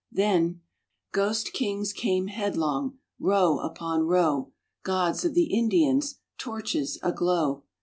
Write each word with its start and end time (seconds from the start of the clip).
Then... 0.11 0.61
Ghost 1.11 1.53
kings 1.53 1.93
came 1.93 2.25
headlong, 2.25 2.97
row 3.19 3.59
upon 3.59 4.07
row, 4.07 4.51
Gods 4.81 5.23
of 5.23 5.35
the 5.35 5.55
Indians, 5.55 6.15
torches 6.39 6.97
aglow. 7.03 7.65